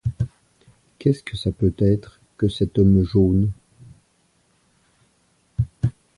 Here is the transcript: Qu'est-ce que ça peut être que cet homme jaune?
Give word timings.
Qu'est-ce 0.97 1.21
que 1.21 1.37
ça 1.37 1.51
peut 1.51 1.75
être 1.77 2.19
que 2.35 2.47
cet 2.49 2.79
homme 2.79 3.03
jaune? 3.03 3.51